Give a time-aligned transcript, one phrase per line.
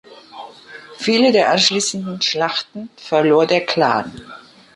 [0.97, 4.15] Viele der anschließenden Schlachten verlor der Klan.